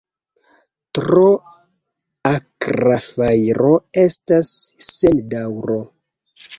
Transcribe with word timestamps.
Tro 0.99 1.25
akra 2.31 2.97
fajro 3.05 3.77
estas 4.09 4.53
sen 4.91 5.25
daŭro. 5.39 5.83